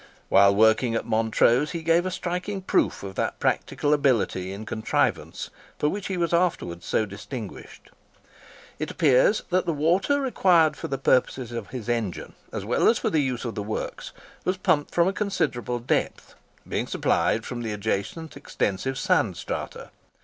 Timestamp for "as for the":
12.89-13.21